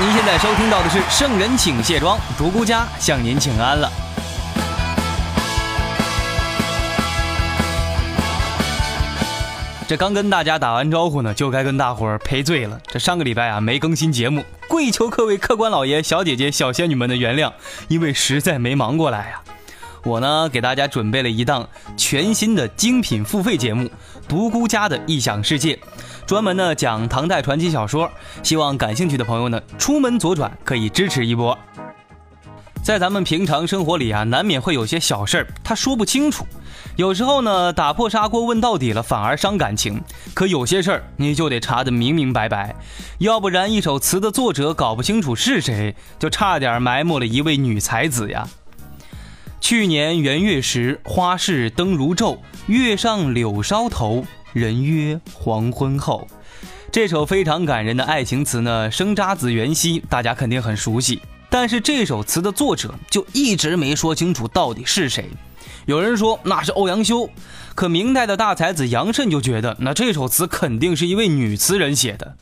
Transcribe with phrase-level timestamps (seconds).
[0.00, 3.88] 您现在收听到的是《圣人请卸妆》，独孤家向您请安了。
[9.86, 12.80] 这刚跟大家打完招呼呢，就该跟大伙儿赔罪了。
[12.88, 17.52] 这上个礼拜啊没更新节目，跪求各位客官老爷、小姐姐、小仙女们的原谅，
[17.86, 19.40] 因为实在没忙过来呀。
[20.02, 23.84] 我呢给大家准备了一档全新的精品付费节目
[24.28, 25.76] 《独孤家的异想世界》。
[26.26, 28.10] 专门呢讲唐代传奇小说，
[28.42, 31.56] 希望感兴趣的朋友呢出门左转可以支持一波。
[32.82, 36.46] 在咱们平常生活里啊，难免会有些小事儿他说不清楚，
[36.96, 40.02] 有时候呢打破砂锅问到底了反而伤感情。
[40.32, 42.74] 可有些事儿你就得查得明明白白，
[43.18, 48.48] 要不然一首词的作者搞不清楚是谁，就差点埋没了一位女才子呀。
[49.60, 54.24] 去年元月时，花市灯如昼，月上柳梢头。
[54.54, 56.28] 人约黄昏后，
[56.92, 61.20] 这首非常感人的爱情词呢，生渣子元夕，大家肯定很熟悉。
[61.50, 65.28] 但是这首词的作者就一直没说清楚到底是谁。
[65.86, 67.28] 有人说那是欧阳修，
[67.74, 72.36] 可明代的大才子杨慎就觉得那这首词肯定是一位女词人写的。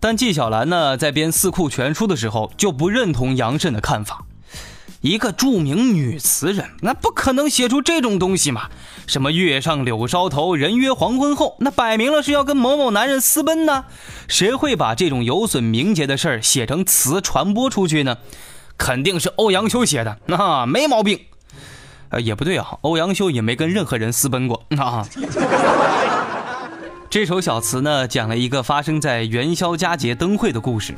[0.00, 4.24] 但纪晓岚呢，在编《四库全书》的时候就不认同杨慎的看法。
[5.04, 8.70] 一个著名女词人，那不可能写出这种东西嘛？
[9.06, 13.84] 什么月上柳梢头，人约黄昏后，那摆明了是要跟某某男人私奔呢？
[14.28, 18.16] 谁会把这种有损名节的事儿写成词传播出去呢？
[18.78, 21.20] 肯定是欧阳修写的，那没毛病。
[22.08, 25.06] 呃，也不对啊，欧阳修也没跟任何人私奔过啊。
[27.10, 30.94] 这首小词呢，讲了一个发生在元宵佳节灯会的故事。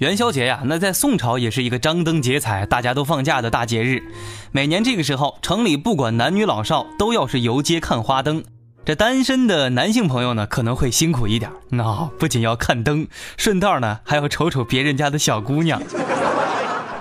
[0.00, 4.02] 元宵节呀，那在宋朝也是一个张灯结彩、大家都放假的大节日。
[4.50, 8.42] 每年这个时候，城里不管男女老少，都要是游街看花灯。
[8.82, 13.06] 这单身的男性朋友呢，可能会辛苦一点，那不仅要看灯，
[13.36, 15.82] 顺道呢还要瞅瞅别人家的小姑娘。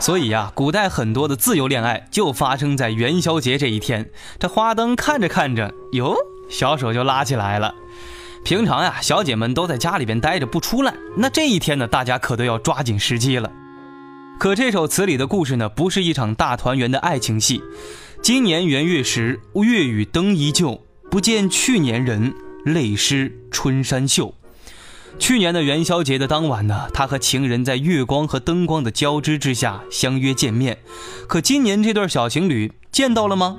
[0.01, 4.09] 所以呀，古代很多的自由恋爱就发生在元宵节这一天。
[4.37, 6.17] 这花灯看着看着，哟，
[6.49, 7.73] 小手就拉起来了。
[8.43, 10.93] 平常呀，小姐们都在家里边待着不出来。
[11.15, 13.51] 那这一天呢，大家可都要抓紧时机了。
[14.39, 17.61] 可这首词里的故事呢，不是一场大团圆的爱情戏。
[18.21, 22.33] 今年元月时，月与灯依旧，不见去年人，
[22.65, 24.33] 泪湿春衫袖。
[25.19, 30.77] 去年的元宵节的当晚呢，他和情人在月光和灯光的交织之下相约见面。
[31.27, 33.57] 可今年这对小情侣见到了吗？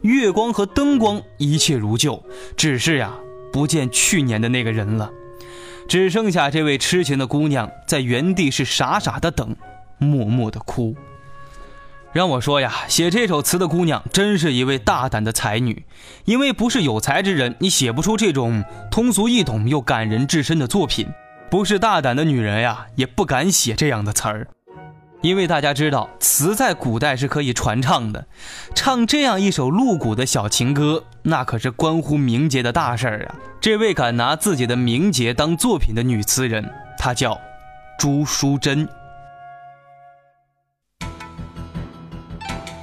[0.00, 2.24] 月光和灯光一切如旧，
[2.56, 3.14] 只是呀。
[3.54, 5.12] 不见去年的那个人了，
[5.86, 9.54] 只剩下这位痴情的姑娘在原地是傻傻的等，
[9.96, 10.96] 默默的哭。
[12.12, 15.84] 让我说呀，写这首词的姑娘真是一位大胆的才女，
[16.24, 21.06] 因为不是有才之人，你写不出这种通俗易懂又感人至深的作品；
[21.48, 24.48] 不是大胆的女人呀，也不敢写这样的词儿。
[25.24, 28.26] 因为大家知道，词在古代是可以传唱的，
[28.74, 33.34] 唱这样一首露骨的小情歌，那可是关乎名节的大事儿啊！
[33.58, 37.40] 这位敢拿自己的名节当作品的女词人，她叫
[37.98, 38.86] 朱淑珍。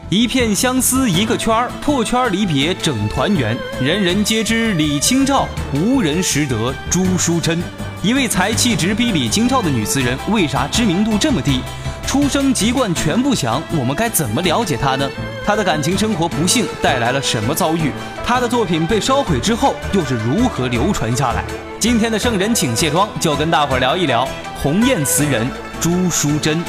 [0.10, 3.56] 一片相思一个圈儿，破圈离别整团圆。
[3.80, 7.62] 人人皆知李清照，无人识得朱淑珍。
[8.02, 11.62] 一位才气直逼李清照的女词人，为啥知名度这么低？
[12.06, 15.10] 出生籍贯全不详，我们该怎么了解她呢？
[15.46, 17.92] 她的感情生活不幸带来了什么遭遇？
[18.26, 21.44] 她的作品被烧毁之后又是如何流传下来？
[21.80, 24.28] 今天的圣人请卸妆，就跟大伙儿聊一聊
[24.62, 25.48] 鸿雁词人
[25.80, 26.62] 朱淑珍。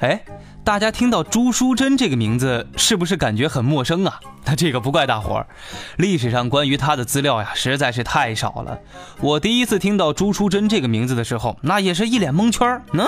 [0.00, 0.20] 哎，
[0.64, 4.20] 大家听到朱淑珍这个名字，是不是感觉很陌生啊？
[4.44, 5.46] 那这个不怪大伙儿，
[5.96, 8.78] 历史上关于她的资料呀，实在是太少了。
[9.20, 12.82] 我第一次听到朱淑珍这个名字的时候，那也是一脸蒙圈儿。
[12.92, 13.06] 嗯。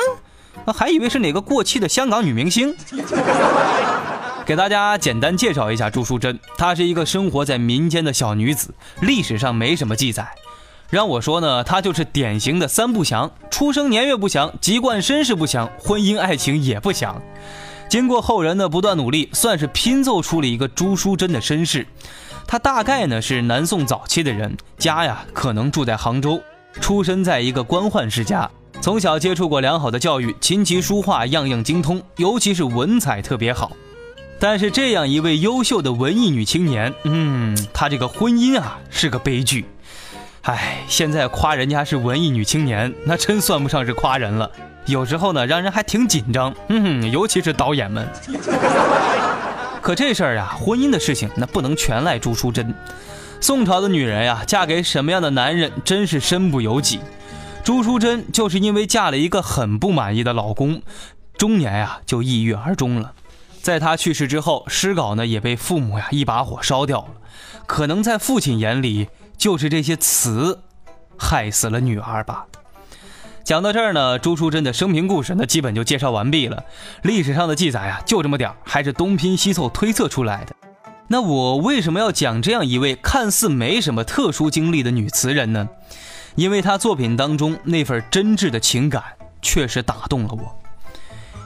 [0.66, 2.74] 还以为是哪个过气的香港女明星。
[4.46, 10.26] 给大家简单介绍一下朱淑珍，她是一个生活在民间的小女子，历史上没什么记载。
[10.88, 17.22] 让我说呢，她就是典型的三不祥：出生年月不详，籍贯身世不详，婚姻爱情也不详。
[17.88, 21.86] 经过后人的不断努力，算是拼凑出了一个朱淑珍的身世。
[22.48, 26.42] 她大概呢是南宋早期的人，家呀可能住在杭州，
[26.80, 28.50] 出身在一个官宦世家，
[28.80, 33.72] 从小接触过良好的教育，琴棋书画样样精通，尤其是文采特别好。
[34.38, 39.66] 但是这样一位优秀的文艺女青年，嗯，她这个婚姻啊是个悲剧。
[40.42, 44.50] 哎，现在夸人家是文艺女青年，那真算不上是夸人了。
[44.86, 46.54] 有时候呢，让人还挺紧张。
[46.68, 48.08] 嗯，尤其是导演们。
[49.82, 52.74] 可这事儿啊，婚姻的事情，那不能全赖朱淑珍。
[53.42, 56.98] 宋朝的女人呀，嫁给什么样的男人，真是身不由己。
[57.70, 60.82] 朱淑珍就是因为嫁了一个很不满意的老公，
[61.38, 63.12] 中年呀就抑郁而终了。
[63.62, 67.10] 在他去世之后，诗稿呢也被父母呀一把火烧掉了。
[67.68, 69.06] 可能在父亲眼里，
[69.38, 70.62] 就是这些词
[71.16, 72.46] 害死了女儿吧。
[73.44, 76.64] 讲到这儿呢，朱淑珍的生平故事呢基本就介绍完毕了。
[77.02, 80.56] 历史上的记载啊就这么点儿，还是东拼西凑推测出来的。
[81.06, 85.68] 那我为什么要讲这样一位看似没什么特殊经历的女词人呢？
[86.34, 89.02] 因为他作品当中那份真挚的情感
[89.42, 90.56] 确实打动了我。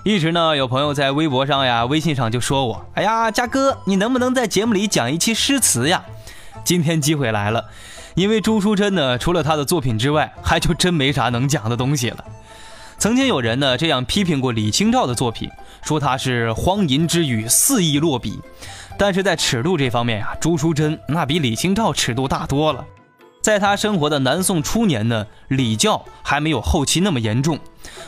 [0.05, 6.05] 一直呢，有朋友在微博上呀、微信上就说我：“哎呀，嘉哥，你能不能在节目里讲一期诗词呀？”
[6.63, 7.65] 今天机会来了，
[8.15, 12.23] 因为朱淑珍呢，除了她的作品之外，还就真没啥能讲的东西了。
[12.99, 15.51] 曾经有人呢这样批评过李清照的作品，
[15.83, 18.39] 说她是荒淫之语，肆意落笔。
[18.99, 22.85] 但是在尺度这方面呀，朱淑珍那比李清照尺度大多了。
[23.45, 27.59] 在他生活的南宋初年呢，礼教还没有后期那么严重。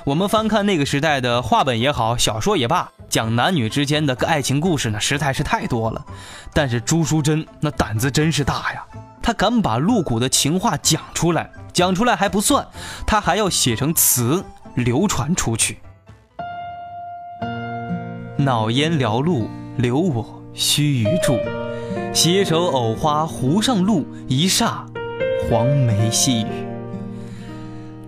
[0.06, 6.02] 我们翻看那个时代的话本也好，小说也罢，讲男女之间的爱情故事呢，实在是太多了。
[6.54, 8.82] 但是朱淑珍那胆子真是大呀，
[9.22, 12.66] 她敢把露骨的情话讲出来，讲出来还不算，
[13.06, 14.42] 她还要写成词
[14.74, 15.80] 流传出去。
[18.38, 21.38] 脑烟缭露，留我须臾住，
[22.14, 24.78] 携手藕花湖上路，一霎
[25.44, 26.46] 黄梅细雨。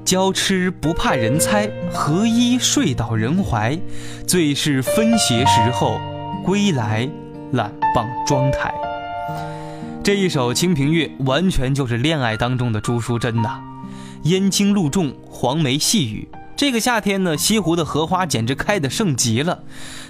[0.05, 3.79] 娇痴不怕人猜，何依睡倒人怀？
[4.27, 6.01] 最是分斜时候，
[6.45, 7.09] 归来
[7.53, 8.75] 懒傍妆台。
[10.03, 13.61] 这一首《清平乐》完全就是恋爱当中的朱淑珍呐。
[14.23, 16.27] 烟青露重，黄梅细雨。
[16.57, 19.61] 这个夏天呢，西湖的荷花简直开得盛极了。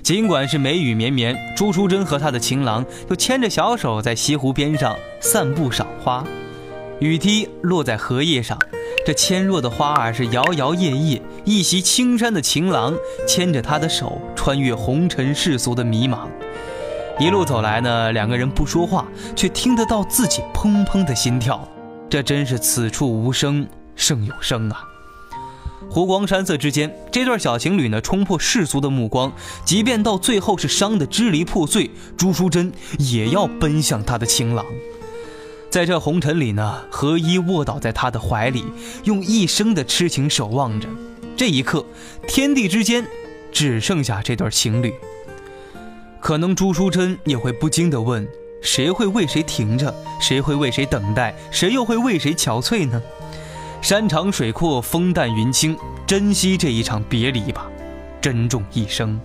[0.03, 6.25] 尽管是梅雨绵绵，朱淑珍和她的情郎又牵着小手在西湖边上散步赏花。
[7.01, 8.59] 雨滴落在荷叶上。
[9.07, 12.95] 这纤弱的花儿是摇摇曳曳，一袭青衫的情郎
[13.27, 16.27] 牵着她的手，穿越红尘世俗的迷茫。
[17.19, 21.67] 一路走来呢，两个人不说话，却听得到自己砰砰的心跳。
[22.11, 23.67] 这真是此处无声
[23.97, 24.83] 胜有声啊！
[25.91, 29.33] 湖光山色之间，这对小情侣呢，冲破世俗的目光，
[29.65, 34.65] 即便到最后是伤得支离破碎，朱淑珍也要奔向她的情郎。
[35.71, 38.65] 在这红尘里呢，何一卧倒在他的怀里，
[39.05, 40.89] 用一生的痴情守望着。
[41.37, 41.85] 这一刻，
[42.27, 43.07] 天地之间
[43.53, 44.95] 只剩下这对情侣。
[46.21, 48.27] 可能朱淑珍也会不禁地问：
[48.63, 49.95] 谁会为谁停着？
[50.21, 51.35] 谁会为谁等待？
[51.51, 53.01] 谁又会为谁憔悴呢？
[53.83, 55.77] 山长水阔，风淡云轻，
[56.07, 57.67] 珍惜这一场别离吧，
[58.23, 59.21] 珍重一生。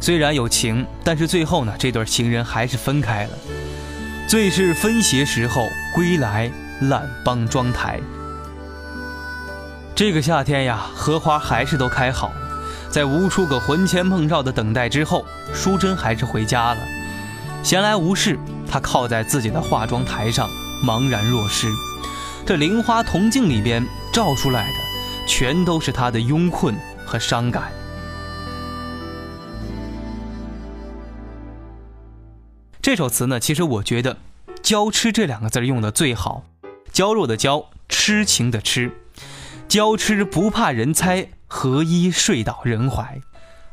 [0.00, 3.30] 虽然有情，但是最后呢，这对情人还是分开了。
[4.28, 6.50] 最是分斜时候，归来
[6.82, 7.98] 懒傍妆台。
[9.94, 12.30] 这个夏天呀，荷花还是都开好。
[12.90, 16.80] 在无数个魂牵梦绕的等待之后，淑珍还是回家了。
[17.62, 18.38] 闲来无事，
[18.70, 20.46] 她靠在自己的化妆台上，
[20.84, 21.66] 茫然若失。
[22.44, 23.82] 这菱花铜镜里边
[24.12, 26.74] 照出来的，全都是她的慵困
[27.06, 27.72] 和伤感。
[32.88, 34.16] 这首词呢，其实我觉得
[34.64, 36.44] “娇痴”这两个字用的最好
[36.90, 38.90] ，“娇弱”的“娇”，痴情的“痴
[39.68, 43.20] ”，“娇痴不怕人猜，何依睡倒人怀。”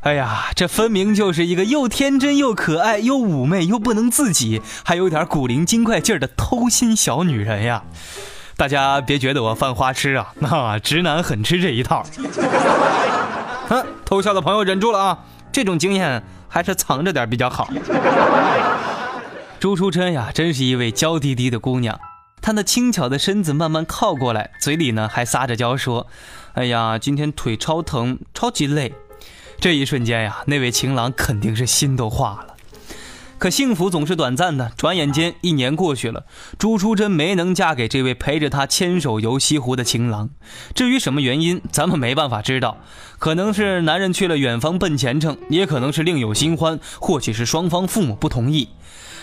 [0.04, 7.84] 哎呀，这分明就是一个又天真又可爱又妩媚又不能自己，还有点古灵精怪劲儿的偷心小女人呀！
[8.58, 12.06] 大家别觉得我犯花痴啊，那直男很吃这一套。
[13.70, 15.20] 哼，偷笑的朋友忍住了啊，
[15.54, 17.70] 这种经验还是藏着点比较好。
[19.66, 22.00] 朱淑珍呀，真是一位娇滴滴的姑娘。
[22.40, 26.06] 她那轻巧的身子慢慢靠过来，嘴里呢还撒着娇说
[26.54, 28.94] ：“哎呀，今天腿超疼，超级累。”
[29.60, 32.54] 这一瞬间呀，那位情郎肯定是心都化了。
[33.40, 36.26] 可幸福总是短暂的，转眼间一年过去了，
[36.60, 40.30] 朱淑珍没能嫁给这位陪着她牵手游西湖的情郎。
[40.76, 42.78] 至于什么原因，咱们没办法知道，
[43.18, 48.70] 可能是男人去了远方奔前程，也可能是另有新欢，或许是双方父母不同意。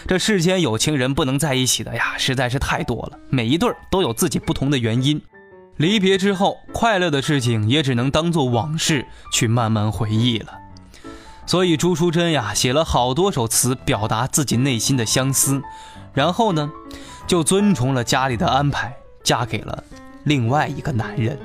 [0.07, 3.19] 这世间有情人不能在一起的呀，实在是太多了。
[3.29, 5.21] 每一对都有自己不同的原因。
[5.77, 10.59] 离别之后，快乐的事情也只能当做往事去慢慢回忆了。
[11.47, 15.63] 所以朱淑珍呀，写了好多首词表达自己内心的相思，
[16.13, 16.71] 然后呢，
[17.27, 18.95] 就遵从了家里的安排，
[19.25, 19.83] 嫁给了
[20.25, 21.39] 另外一个男人。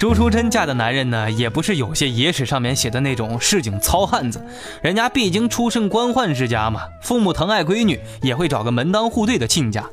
[0.00, 4.42] 朱淑珍嫁的男人呢，也不是有些野史上面写的那种市井糙汉子，
[4.80, 9.84] 人家毕竟出身官宦之家嘛，父母疼爱闺女，也会找个门当户对的亲家。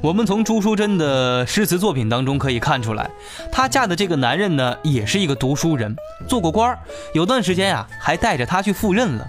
[0.00, 3.10] 我们从朱淑珍的诗词作品当中可以看出来，
[3.50, 5.96] 她嫁的这个男人呢，也是一个读书人，
[6.28, 6.78] 做过官儿，
[7.12, 9.26] 有段时间呀，还带着她去赴任了。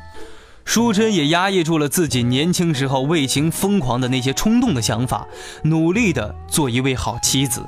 [0.65, 5.25] 淑珍也压抑住了自己年轻时候为情疯狂的那些冲动的想法，
[5.63, 7.65] 努力的做一位好妻子。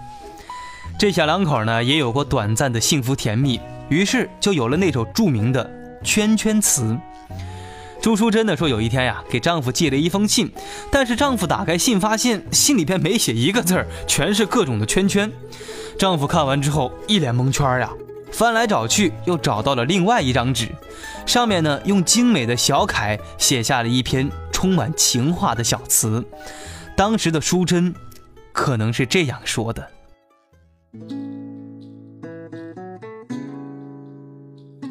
[1.00, 5.64] 这小两口呢，也有过短暂的幸福甜蜜，于是就有了那首著名的
[6.04, 6.82] 《圈圈词》。
[8.02, 10.52] 朱淑珍呢说，有一天呀，给丈夫寄了一封信，
[10.92, 15.32] 但是丈夫打开信，发现信里边没写一个字儿，全是各种的圈圈。
[16.00, 17.92] 丈夫看完之后一脸蒙圈呀，
[18.32, 20.70] 翻来找去又找到了另外一张纸，
[21.28, 26.26] 上面呢用精美的小楷写下了一篇充满情话的小词。
[26.96, 27.94] 当时的淑珍，
[28.52, 29.92] 可能是这样说的。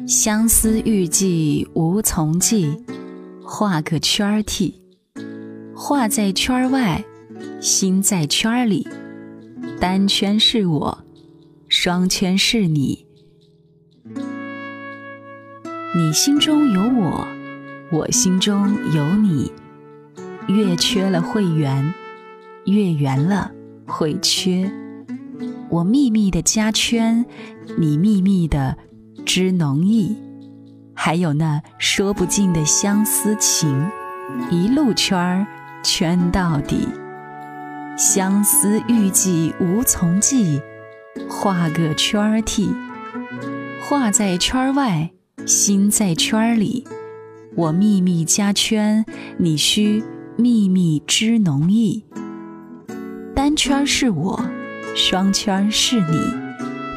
[0.07, 2.83] 相思欲寄无从寄，
[3.43, 4.81] 画个圈儿替。
[5.75, 7.03] 画在圈儿外，
[7.61, 8.87] 心在圈儿里。
[9.79, 10.97] 单圈是我，
[11.67, 13.05] 双圈是你。
[15.95, 17.27] 你心中有我，
[17.91, 19.51] 我心中有你。
[20.47, 21.93] 月缺了会圆，
[22.65, 23.51] 月圆了
[23.85, 24.71] 会缺。
[25.69, 27.25] 我秘密的加圈，
[27.77, 28.77] 你秘密的
[29.25, 30.15] 知浓意，
[30.93, 33.85] 还有那说不尽的相思情，
[34.49, 35.45] 一路圈儿
[35.83, 36.87] 圈到底。
[37.97, 40.61] 相思欲寄无从寄，
[41.29, 42.69] 画个圈儿替。
[43.81, 45.11] 画在圈儿外，
[45.45, 46.85] 心在圈儿里。
[47.55, 49.03] 我秘密加圈，
[49.37, 50.03] 你需
[50.37, 52.05] 秘密知浓意。
[53.35, 54.56] 单圈是我。
[54.99, 56.19] 双圈是你，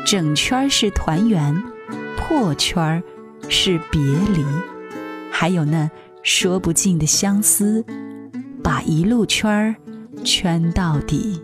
[0.06, 1.62] 整圈是团圆，
[2.16, 3.00] 破圈
[3.46, 4.42] 是别离，
[5.30, 5.88] 还有那
[6.22, 7.84] 说不尽的相思，
[8.64, 9.76] 把一路圈
[10.24, 11.42] 圈到底。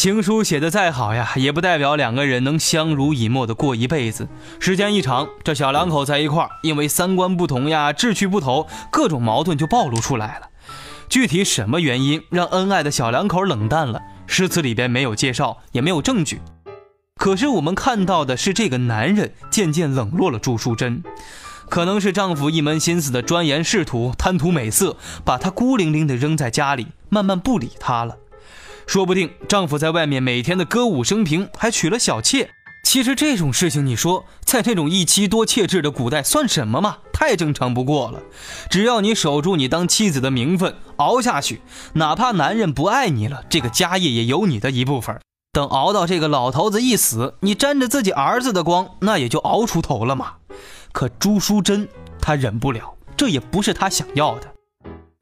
[0.00, 4.26] 情书写的再好呀，也不代表两个人能相濡以沫的过一辈子。
[4.58, 10.48] 时间一长，这小两口在一块儿，因为三观不同呀，志趣不同，各种矛盾就暴露出来了。
[11.10, 14.00] 具体什么原因让恩爱的小两口冷淡了？
[14.26, 16.40] 诗词里边没有介绍，也没有证据。
[17.16, 21.02] 可是我们看到的是，这个男人渐渐冷落了朱淑珍，
[21.68, 28.16] 可能是丈夫一门心思的钻研仕途，贪图美色，把她孤零零的扔在家里，慢慢不理她了。
[28.90, 32.50] 说不定丈夫在外面每天的歌舞升平，还娶了小妾。
[32.82, 36.96] 其实这种事情，你说在这种一妻多妾制的古代算什么嘛？
[37.12, 38.20] 太正常不过了。
[38.68, 41.60] 只要你守住你当妻子的名分，熬下去，
[41.92, 45.16] 哪怕男人不爱你了，这个家业也有你的一部分。
[45.52, 50.32] 等熬到这个老头子一死，你沾着自己儿子的光，那也就熬出头了嘛。
[50.90, 51.88] 可朱淑珍
[52.20, 54.48] 她忍不了，这也不是她想要的。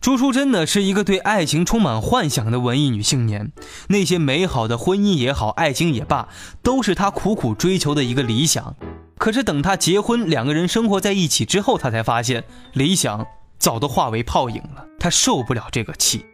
[0.08, 3.52] 朱淑珍呢，是一个对爱情充满幻想的文艺女青年。
[3.88, 6.30] 那些美好的婚姻也好，爱情也罢，
[6.62, 8.74] 都是她苦苦追求的一个理想。
[9.18, 13.26] 可是等她结婚，两个人生活在一起之后，她才发现理想
[13.58, 14.86] 早都化为泡影了。
[14.98, 16.24] 她受不了这个气。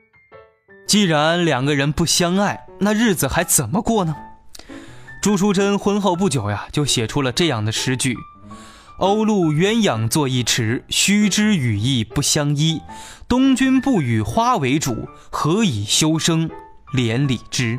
[0.86, 4.14] 既然两个人不相爱，那日子还怎么过呢？
[5.20, 8.16] 朱淑珍婚后不久呀，就写出了这样的诗句。
[8.96, 12.80] 鸥鹭鸳鸯坐一池，须知羽翼不相依。
[13.26, 16.48] 东君不与花为主，何以修生
[16.92, 17.78] 连理枝？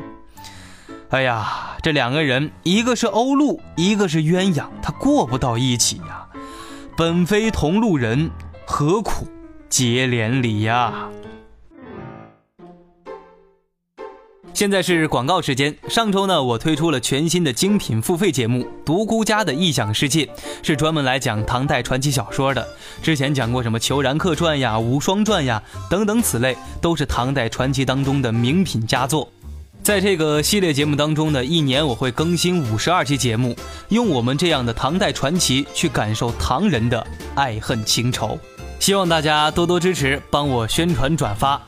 [1.08, 6.26] 哎呀，这两个人，一个是鸥鹭，一个是鸳鸯，他过不到一起呀。
[6.98, 8.30] 本非同路人，
[8.66, 9.26] 何苦
[9.70, 11.08] 结连理呀？
[14.56, 15.76] 现在是广告时间。
[15.86, 20.24] 上周呢，我推出了全新的精品付费节目《独孤家的异想世界》，
[20.62, 22.66] 是专门来讲唐代传奇小说的。
[23.02, 29.30] 之前讲过什么《裘然客传》呀、《无双传》呀等等，此类都是唐代传奇当中的名品佳作。
[29.82, 33.54] 在这个系列节目当中呢，一年我会更新五十二期节目，
[33.90, 38.38] 用我们这样的唐代传奇去感受唐人的爱恨情仇。
[38.80, 41.60] 希望大家多多支持，帮我宣传转发。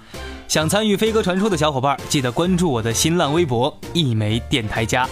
[0.48, 5.06] 想参与飞鸽传书的小伙伴，记得关注我的新浪微博“一枚电台家”。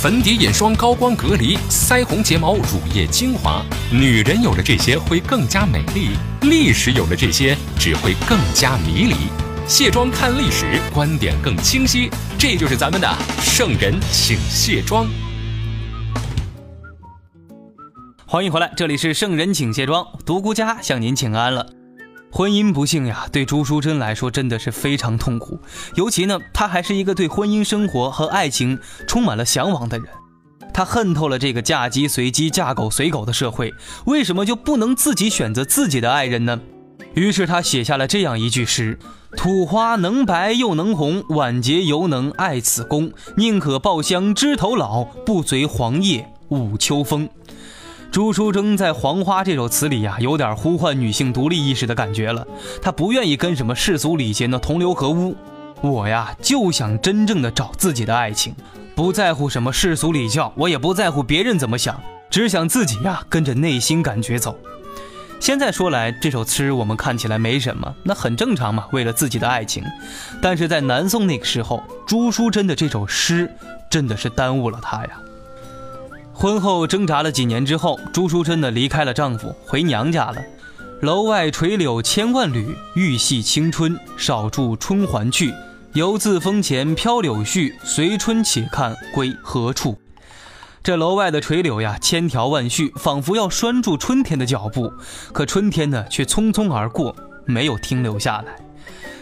[0.00, 3.60] 粉底、眼霜、高光隔离、腮红、睫毛、乳液、精华，
[3.90, 6.10] 女人有了这些会更加美丽；
[6.42, 9.16] 历史有了这些只会更加迷离。
[9.66, 12.08] 卸妆看历史，观点更清晰。
[12.38, 15.08] 这就是咱们的圣人请卸妆。
[18.30, 21.66] 欢迎回来，这里是圣人请卸妆，独孤家向您请安了。
[22.30, 25.58] 婚姻不幸呀，对朱淑珍来说真的是非常痛苦。
[25.94, 30.06] 尤其呢，她还是一个对婚姻生活和爱情充满了向往的人。
[30.74, 33.72] 她恨透了这个嫁鸡随鸡、嫁狗随狗的社会，
[34.04, 36.60] 为什么就不能自己选择自己的爱人呢？
[37.14, 38.98] 于是她写下了这样一句诗
[39.38, 43.10] ：“土花能白又能红，晚节犹能爱此宫。
[43.38, 47.26] 宁可抱香枝头老，不随黄叶舞秋风。”
[48.10, 52.46] 朱淑珍在《黄花》这首词里呀，有点呼唤女性独立意识的感觉了。
[52.80, 55.36] 她不愿意跟什么世俗礼节呢同流合污。
[55.82, 58.54] 我呀，就想真正的找自己的爱情，
[58.94, 62.00] 不在乎什么世俗礼教，我也不在乎别人怎么想，
[62.30, 64.58] 只想自己呀跟着内心感觉走。
[65.38, 69.84] 现在说来，这首词我们看起来没什么，那很正常嘛，为了自己的爱情。
[70.42, 73.48] 但是在南宋那个时候，朱淑珍的这首诗
[73.90, 75.10] 真的是耽误了她呀。
[76.40, 80.40] 婚后挣扎了几年之后，朱淑珍呢离开了丈夫，回娘家了。
[81.00, 85.52] 楼外垂柳千万缕，玉系青春少住春还去。
[85.94, 89.98] 犹自风前飘柳絮，随春且看归何处。
[90.80, 94.92] 这楼外的垂柳呀，千条万绪，仿佛要拴住春天的脚步。
[95.32, 97.16] 可春天呢，却匆匆而过，
[97.46, 98.54] 没有停留下来。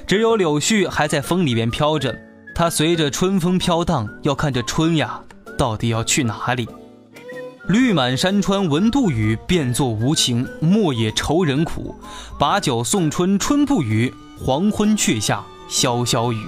[0.06, 2.14] 只有柳絮还在风里边飘着，
[2.54, 5.22] 它随着春风飘荡，要看这春呀，
[5.56, 6.68] 到底要去哪里。
[7.68, 10.46] 绿满山川闻杜宇，变作无情。
[10.60, 11.96] 莫也愁人苦，
[12.38, 16.38] 把酒送春春不语，黄昏却下潇潇雨。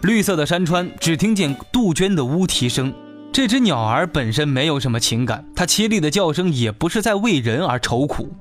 [0.00, 2.94] 绿色的山川，只听见杜鹃的乌啼声。
[3.34, 8.34] 这只鸟儿本身没有什么情感，它凄厉的叫声也不是在为人而愁苦。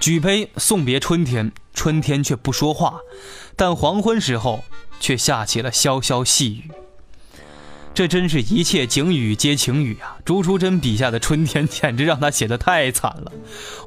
[0.00, 2.98] 举杯送别春天，春天却不说话，
[3.54, 4.64] 但黄昏时候
[4.98, 6.70] 却下起了潇潇细雨。
[7.92, 10.16] 这真是一切景语皆情语啊！
[10.24, 13.32] 朱淑珍笔下的春天简直让他写的太惨了。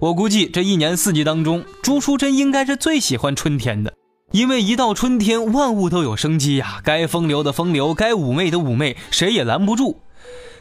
[0.01, 3.93] 我估计这一年四季当中，朱淑珍应该是最喜欢春天的，
[4.31, 10.01] 因为一到春天，万物都有生机呀，该风流的风流，该妩媚的妩媚，谁也拦不住。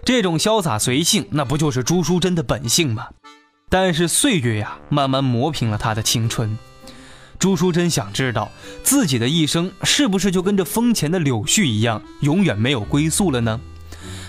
[0.05, 3.09] 这种潇洒随性，那不就是朱淑珍的本性吗？
[3.68, 6.57] 但是岁月呀，慢慢磨平了她的青春。
[7.42, 8.52] 朱淑珍想知道
[8.85, 13.61] 自己的一生是不是就跟这风前的柳絮一样，永远没有归宿了呢？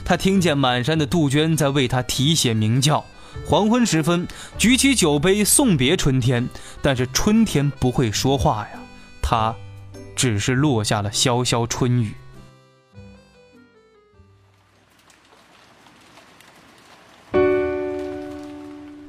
[0.04, 3.06] 她听见满山的杜鹃在为她啼血鸣叫。
[3.46, 6.50] 黄昏时分，举起酒杯送别春天，
[6.82, 8.80] 但是春天不会说话呀，
[9.22, 9.56] 它
[10.16, 12.16] 只是落下了潇潇春雨。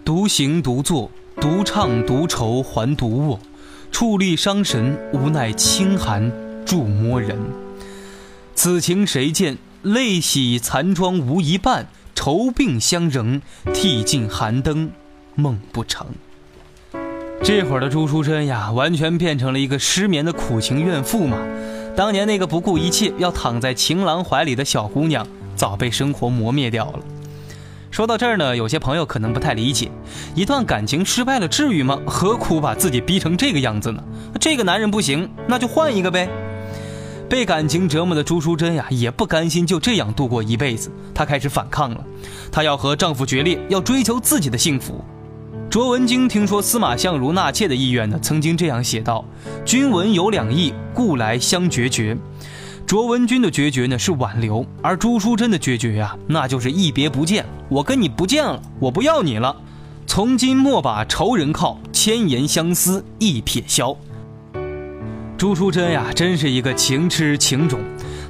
[0.05, 3.41] 独行独坐，独唱独愁还独卧。
[3.95, 6.33] 矗立伤神，无奈清寒
[6.67, 7.39] 注摸人。
[8.53, 9.57] 此情谁见？
[9.83, 13.41] 泪洗残妆无一半，愁鬓相仍，
[13.73, 14.91] 涕尽寒灯
[15.37, 16.09] 梦不成。
[17.41, 21.39] 这会儿的朱淑珍呀，完全变成了一个失眠的苦情怨妇嘛。
[21.95, 26.99] 当年那个不顾一切要躺在情郎怀里的小姑娘，早被生活磨灭掉了。
[27.95, 29.89] 说到这儿呢，有些朋友可能不太理解，
[30.35, 31.97] 一段感情失败了至于吗？
[32.05, 34.03] 何苦把自己逼成这个样子呢？
[34.41, 36.29] 这个男人不行，那就换一个呗。
[37.31, 42.05] 被感情折磨的朱淑珍呀，也不甘心就这样度过一辈子，她开始反抗了。
[42.51, 45.05] 她要和丈夫决裂，要追求自己的幸福。
[45.71, 49.25] 卓文君听说司马相如纳妾的意愿呢，曾经这样写道
[49.65, 52.19] ：“君闻有两意，故来相决绝。”
[52.87, 57.45] 卓文君的决绝呢是挽留，而朱淑珍的决绝呀，那就是一别不见。
[57.71, 59.57] 我跟你不见了，我不要你了。
[60.07, 63.97] 从今莫把仇人靠，千言相思一撇消。
[65.39, 67.81] 朱淑珍呀，真是一个情痴情种。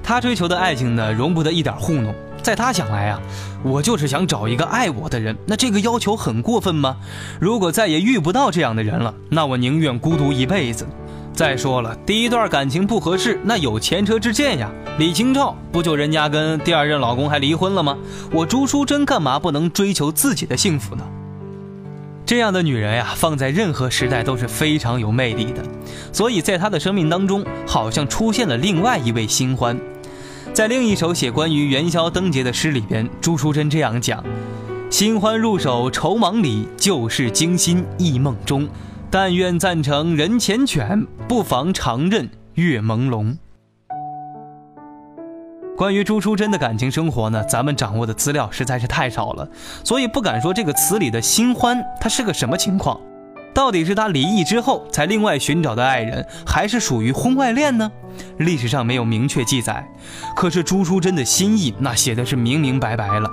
[0.05, 2.15] 她追求的爱情呢，容不得一点糊弄。
[2.41, 3.21] 在她想来啊，
[3.65, 5.37] 我就是想找一个爱我的人。
[5.47, 6.97] 那这个要求很过分吗？
[7.41, 10.87] 如果再也遇不到这样的人了，那我宁愿孤独一辈子。
[11.35, 14.71] 再说了，第一段感情不合适，那有前车之鉴呀。
[14.99, 17.99] 李清照不就人家跟第二任老公还离婚了吗？
[18.31, 21.03] 我朱淑珍干嘛不能追求自己的幸福呢？
[22.25, 25.61] 这样的女人呀，放在任何时代都是非常有魅力的，
[26.13, 29.77] 所以在她的生命当中，好像出现了另外一位新欢。
[30.53, 34.23] 在另一首写关于元宵灯节的诗里边，朱淑珍这样讲
[34.89, 38.69] ：“新欢入手愁忙里，旧事惊心忆梦中。
[39.17, 43.37] 但愿暂成人前犬，不妨长任月朦胧。”
[45.79, 49.49] 关于朱淑珍的感情生活呢，咱们掌握的资料实在是太少了，
[49.85, 53.01] 所以不敢说这个词里的新欢他是个什么情况，
[53.55, 57.89] 到底是他离异之后才另外寻找的爱人，还是属于婚外恋呢？
[58.39, 59.89] 历史上没有明确记载。
[60.35, 63.31] 可是朱淑珍的心意那写的是明明白白了，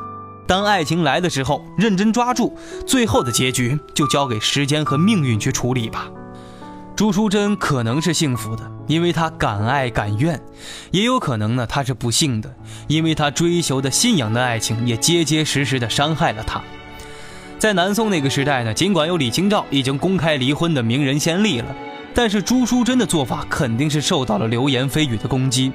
[0.52, 2.54] 当爱情来的时候，认真抓住，
[2.86, 6.12] 最后的结局就交给时间和命运去处理吧。
[6.94, 10.36] 朱淑珍可能是幸福的，因为她敢爱敢怨；
[10.92, 12.54] 也有可能呢，她是不幸的，
[12.90, 16.62] 因为她追求的信仰的爱情也结结实实的伤害了她。
[17.58, 21.74] 在南宋那个时代呢，尽管有李清照已经公开离婚的名人先例了，
[22.14, 25.72] 但是朱淑珍的做法肯定是受到了流言蜚语的攻击，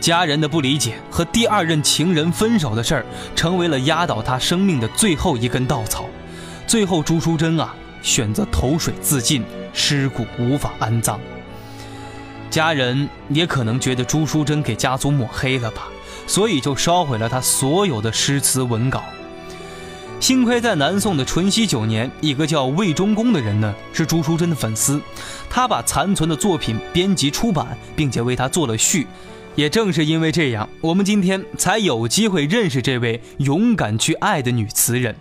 [0.00, 6.06] 家人的不理解和第二任情人分手的事儿，成为了压倒他生命的最后一根稻草。
[6.66, 9.44] 最后，朱淑珍啊，选择投水自尽。
[9.74, 11.20] 尸骨无法安葬，
[12.50, 15.86] 家人也可能觉得朱淑珍给家族抹黑了吧，
[16.26, 19.04] 所以就烧毁了他所有的诗词文稿。
[20.18, 25.00] 幸亏在南宋的淳熙九年，一个叫魏忠公的人呢是朱淑珍的粉丝，
[25.48, 29.06] 他把残存的作品编辑出版，并且为他做了序。
[29.58, 35.16] 也正是因为这样，我们今天才有机会认识这位勇敢去爱的女词人，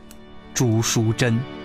[0.53, 1.56] 朱淑珍。